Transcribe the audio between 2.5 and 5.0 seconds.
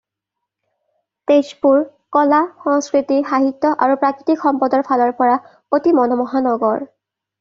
সংস্কৃতি, সাহিত্য আৰু প্ৰাকৃতিক সম্পদৰ